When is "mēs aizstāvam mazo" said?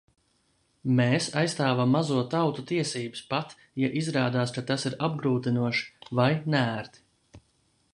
0.99-2.17